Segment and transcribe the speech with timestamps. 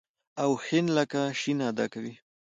[0.41, 2.13] او ښ لکه ش ادا کوي.